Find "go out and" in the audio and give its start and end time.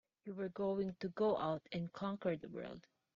1.09-1.93